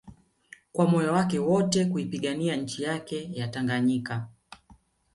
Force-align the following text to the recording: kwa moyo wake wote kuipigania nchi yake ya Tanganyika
kwa 0.73 0.87
moyo 0.87 1.13
wake 1.13 1.39
wote 1.39 1.85
kuipigania 1.85 2.55
nchi 2.55 2.83
yake 2.83 3.29
ya 3.33 3.47
Tanganyika 3.47 4.27